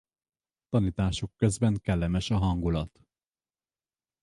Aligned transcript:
Tanításuk 0.69 1.35
közben 1.35 1.75
kellemes 1.81 2.29
a 2.29 2.37
hangulat. 2.37 3.07